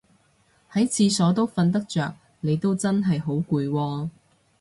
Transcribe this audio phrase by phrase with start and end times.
[0.73, 4.09] 喺廁所都瞓得着你都真係好攰喎